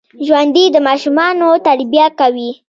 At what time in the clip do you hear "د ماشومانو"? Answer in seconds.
0.71-1.47